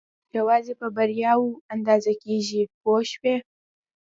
یوازې 0.37 0.73
په 0.81 0.87
بریاوو 0.95 1.59
اندازه 1.73 2.11
کېږي 2.23 2.61
پوه 2.81 2.99
شوې!. 3.11 3.35